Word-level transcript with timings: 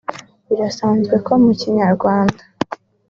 Birasanzwe 0.47 1.15
ko 1.25 1.33
mu 1.43 1.51
Kinyarwanda 1.59 2.43